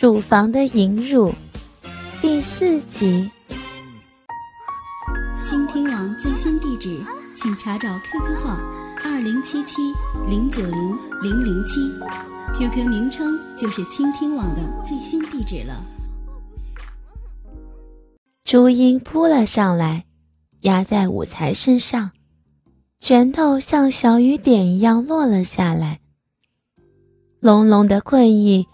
[0.00, 1.30] 乳房的引乳
[2.22, 3.30] 第四集。
[5.44, 6.98] 倾听网最新地址，
[7.36, 8.58] 请查找 QQ 号
[9.04, 9.76] 二零七七
[10.26, 11.80] 零九零零零七
[12.56, 15.84] ，QQ 名称就是倾听网的最新地址了。
[18.42, 20.06] 朱茵扑了上来，
[20.60, 22.12] 压在武才身上，
[23.00, 26.00] 拳头像小雨点一样落了下来。
[27.40, 28.66] 浓浓的困意，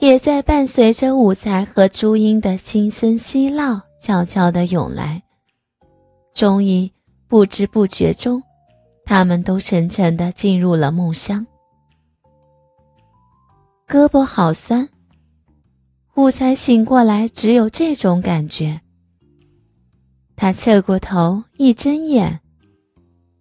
[0.00, 5.22] 也在伴随着武才和朱茵的轻声嬉闹，悄悄地涌来。
[6.34, 6.88] 终于，
[7.26, 8.40] 不知不觉中，
[9.04, 11.44] 他们都沉沉地进入了梦乡。
[13.88, 14.88] 胳膊好酸。
[16.14, 18.80] 武才醒过来，只有这种感觉。
[20.36, 22.40] 他侧过头，一睁眼，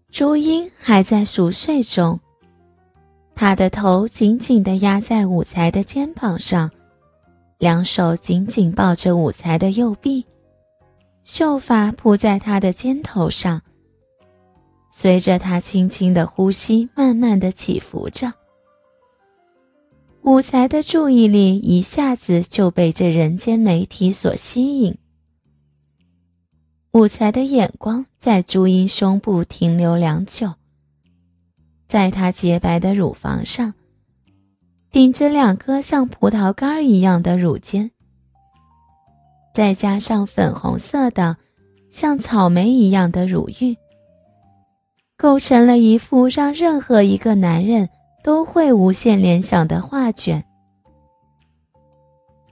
[0.10, 2.20] 朱茵还在熟睡中。
[3.40, 6.72] 他的头紧紧地压在武才的肩膀上，
[7.60, 10.26] 两手紧紧抱着武才的右臂，
[11.24, 13.62] 秀发铺在他的肩头上。
[14.92, 18.34] 随着他轻轻的呼吸，慢慢的起伏着。
[20.24, 24.98] 武才的注意力一下子就被这人间美体所吸引。
[26.94, 30.52] 武才的眼光在朱茵胸部停留良久。
[31.88, 33.74] 在她洁白的乳房上，
[34.92, 37.92] 顶着两颗像葡萄干一样的乳尖，
[39.54, 41.38] 再加上粉红色的、
[41.90, 43.76] 像草莓一样的乳晕，
[45.18, 47.90] 构成了一幅让任何一个男人
[48.24, 50.44] 都会无限联想的画卷。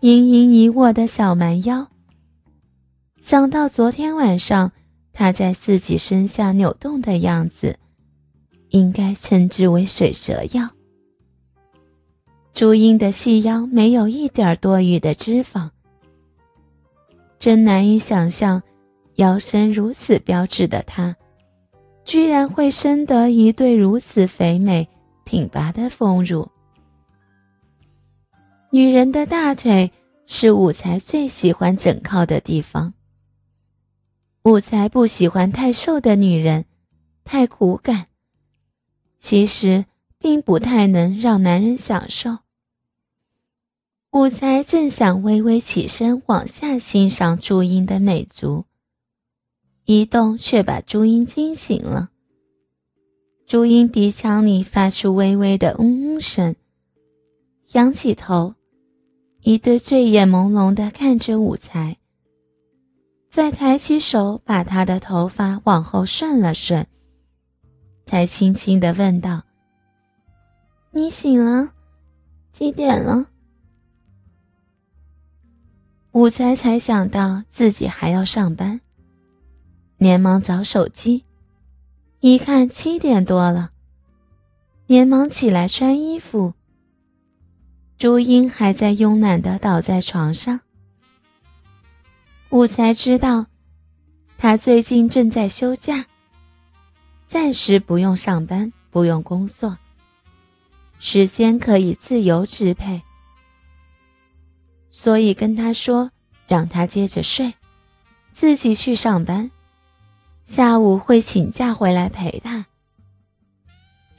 [0.01, 1.87] 盈盈一握的小蛮腰，
[3.17, 4.71] 想到昨天晚上
[5.11, 7.79] 他在自己身下扭动的样子。
[8.75, 10.69] 应该称之为水蛇腰。
[12.53, 15.69] 朱茵的细腰没有一点多余的脂肪，
[17.39, 18.61] 真难以想象，
[19.15, 21.15] 腰身如此标致的她，
[22.03, 24.89] 居然会生得一对如此肥美
[25.23, 26.49] 挺拔的丰乳。
[28.71, 29.89] 女人的大腿
[30.25, 32.93] 是武才最喜欢枕靠的地方。
[34.43, 36.65] 武才不喜欢太瘦的女人，
[37.23, 38.07] 太骨感。
[39.25, 39.85] 其实
[40.19, 42.37] 并不太能让男人享受。
[44.11, 48.65] 武才正想微微起身往下欣赏朱茵的美足，
[49.85, 52.11] 一动却把朱茵惊醒了。
[53.47, 56.55] 朱茵鼻腔里发出微微的嗡嗡声，
[57.71, 58.53] 仰起头，
[59.41, 61.97] 一对醉眼朦胧的看着武才，
[63.31, 66.85] 再抬起手把他的头发往后顺了顺。
[68.05, 69.43] 才轻轻的问道
[70.91, 71.73] ：“你醒了？
[72.51, 73.27] 几点了？”
[76.13, 78.79] 武才才想到自己还要上班，
[79.97, 81.25] 连忙找手机，
[82.21, 83.71] 一看七点多了，
[84.85, 86.53] 连忙起来穿衣服。
[87.97, 90.61] 朱茵还在慵懒的倒在床上。
[92.49, 93.47] 武才知道，
[94.37, 96.05] 他最近正在休假。
[97.27, 99.77] 暂时不用上班，不用工作，
[100.99, 103.01] 时间可以自由支配，
[104.89, 106.11] 所以跟他说，
[106.47, 107.53] 让他接着睡，
[108.31, 109.51] 自己去上班，
[110.45, 112.67] 下午会请假回来陪他。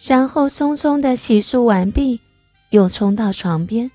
[0.02, 2.20] 然后匆匆的洗漱完毕，
[2.70, 3.90] 又冲到床边，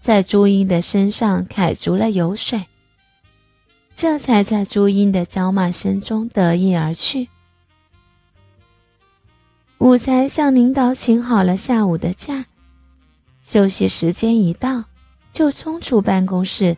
[0.00, 2.64] 在朱茵的身上揩足了油水，
[3.94, 7.28] 这才在朱茵的娇骂声中得意而去。
[9.86, 12.46] 武才向领导请好了下午的假，
[13.40, 14.82] 休息时间一到，
[15.30, 16.76] 就冲出办公室，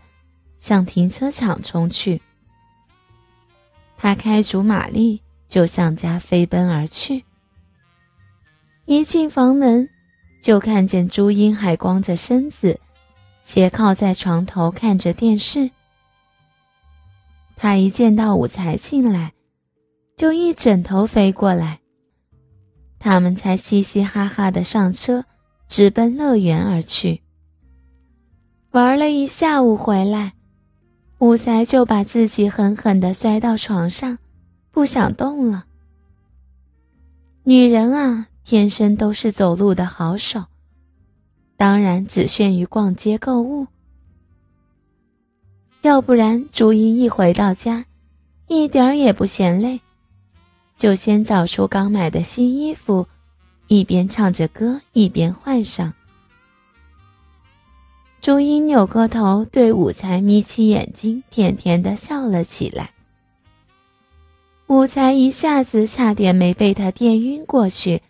[0.58, 2.20] 向停车场冲去。
[3.96, 7.24] 他开足马力，就向家飞奔而去。
[8.84, 9.88] 一进房门，
[10.42, 12.78] 就看见朱茵还光着身子，
[13.42, 15.70] 斜靠在床头看着电视。
[17.56, 19.32] 他一见到武才进来，
[20.14, 21.80] 就一枕头飞过来。
[22.98, 25.24] 他们才嘻嘻哈哈的上车，
[25.68, 27.22] 直奔乐园而去。
[28.72, 30.34] 玩了一下午回来，
[31.18, 34.18] 武才就把自己狠狠的摔到床上，
[34.70, 35.64] 不想动了。
[37.44, 40.44] 女人啊，天生都是走路的好手，
[41.56, 43.66] 当然只限于逛街购物。
[45.82, 47.86] 要不然，朱茵一回到家，
[48.48, 49.80] 一点儿也不嫌累。
[50.78, 53.06] 就先找出刚买的新衣服，
[53.66, 55.92] 一边唱着歌一边换上。
[58.20, 62.92] 朱茵扭过头，对武才眯起眼睛，甜甜的笑了起来。
[64.68, 68.02] 武才一下子差点没被他电晕过去，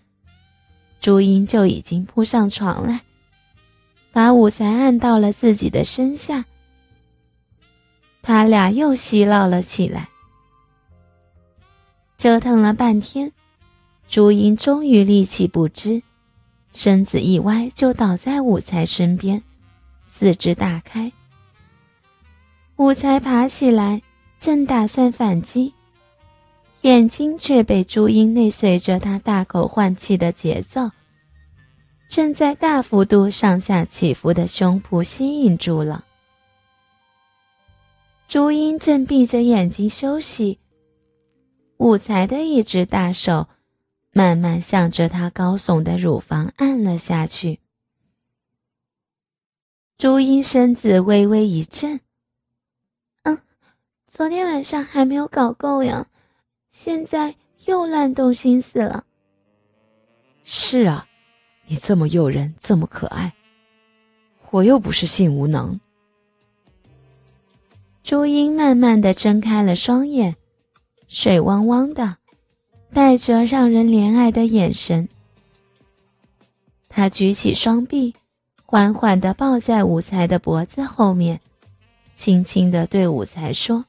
[1.00, 3.00] 朱茵就已经扑上床来，
[4.12, 6.44] 把武才按到了自己的身下。
[8.20, 10.10] 他俩又嬉闹了起来，
[12.18, 13.32] 折腾了半天，
[14.08, 16.02] 朱茵终于力气不支，
[16.72, 19.40] 身子一歪就倒在武才身边。
[20.10, 21.12] 四肢大开，
[22.74, 24.02] 武才爬起来，
[24.40, 25.72] 正打算反击，
[26.80, 30.90] 眼睛却被朱茵内随着他大口换气的节奏，
[32.08, 36.04] 正在大幅度上下起伏的胸脯吸引住了。
[38.26, 40.58] 朱茵正闭着眼睛休息，
[41.78, 43.48] 武才的一只大手
[44.12, 47.60] 慢慢向着他高耸的乳房按了下去。
[49.96, 52.00] 朱茵身子微微一震
[53.24, 53.40] ，“嗯，
[54.06, 56.06] 昨天晚上还没有搞够呀，
[56.70, 57.34] 现在
[57.66, 59.04] 又乱动心思了。
[60.44, 61.08] ”“是啊，
[61.66, 63.34] 你这么诱人，这么可爱，
[64.50, 65.80] 我又不是性无能。”
[68.02, 70.36] 朱茵慢慢的睁开了双眼，
[71.08, 72.18] 水汪汪的，
[72.92, 75.08] 带着让人怜爱的眼神。
[76.88, 78.14] 她举起双臂。
[78.70, 81.40] 缓缓地抱在武才的脖子后面，
[82.14, 83.86] 轻轻地对武才说：“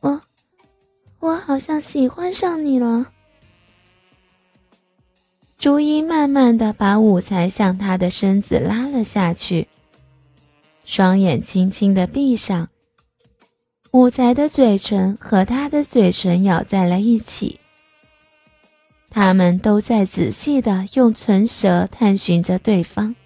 [0.00, 0.20] 我，
[1.20, 3.10] 我好像喜欢上你了。”
[5.56, 9.68] 朱茵慢慢地把武才向他的身子拉了下去，
[10.84, 12.68] 双眼轻轻地闭上。
[13.90, 17.58] 武才的嘴唇和他的嘴唇咬在了一起。
[19.10, 23.16] 他们都在仔细的用唇舌探寻着对方。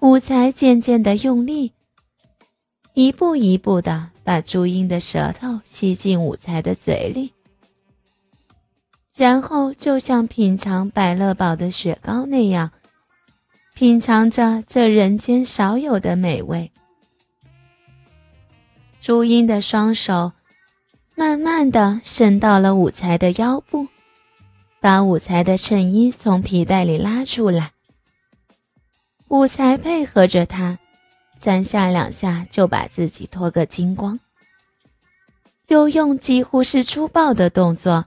[0.00, 1.72] 武才渐渐的用力，
[2.94, 7.32] 一步一步的把朱茵的舌头吸进武才的嘴里，
[9.14, 12.70] 然后就像品尝百乐宝的雪糕那样，
[13.74, 16.72] 品尝着这人间少有的美味。
[19.06, 20.32] 朱茵的双手
[21.14, 23.86] 慢慢的伸到了武才的腰部。
[24.80, 27.70] 把武才的衬衣从皮带里拉出来，
[29.28, 30.80] 武才配合着他，
[31.38, 34.18] 三下两下就把自己脱个精光，
[35.68, 38.06] 又用几乎是粗暴的动作，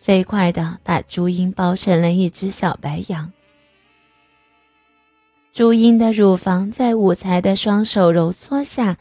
[0.00, 3.30] 飞快地把朱茵包成了一只小白羊。
[5.52, 8.96] 朱茵的乳房在武才的双手揉搓下，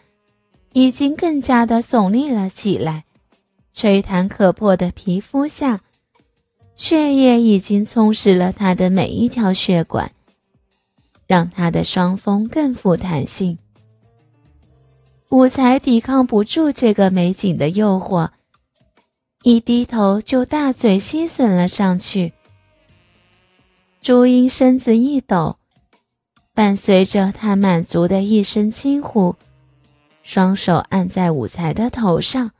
[0.77, 3.05] 已经更加的耸立了起来，
[3.73, 5.81] 吹弹可破的皮肤下。
[6.75, 10.11] 血液已经充实了他的每一条血管，
[11.25, 13.57] 让他的双峰更富弹性。
[15.29, 18.29] 武才抵抗不住这个美景的诱惑，
[19.41, 22.33] 一低头就大嘴吸吮了上去。
[23.99, 25.57] 朱茵身子一抖，
[26.53, 29.35] 伴随着他满足的一声轻呼，
[30.27, 32.51] 双手按在武才的头上，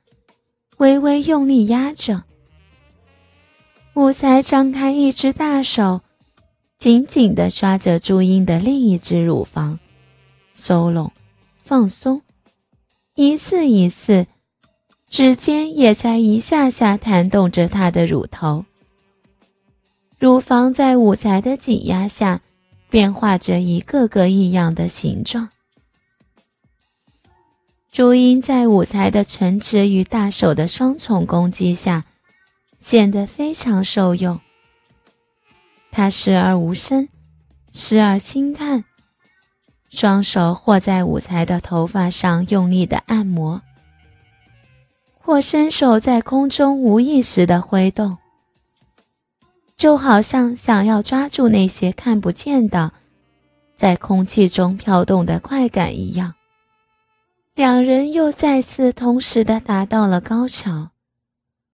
[0.77, 2.23] 微微用力压着。
[3.93, 5.99] 武才张开一只大手，
[6.79, 9.79] 紧紧地抓着朱茵的另一只乳房，
[10.53, 11.11] 收拢、
[11.61, 12.21] 放松，
[13.15, 14.27] 一次一次，
[15.09, 18.63] 指尖也在一下下弹动着她的乳头。
[20.17, 22.39] 乳房在武才的挤压下，
[22.89, 25.49] 变化着一个个异样的形状。
[27.97, 32.05] 朱茵在武才的唇齿与大手的双重攻击下。
[32.77, 34.39] 显得非常受用。
[35.89, 37.09] 他时而无声，
[37.73, 38.83] 时而轻叹，
[39.89, 43.63] 双手或在武才的头发上用力的按摩，
[45.17, 48.19] 或伸手在空中无意识的挥动，
[49.75, 52.91] 就好像想要抓住那些看不见的，
[53.75, 56.35] 在空气中飘动的快感一样。
[57.57, 60.91] 两人又再次同时的达到了高潮。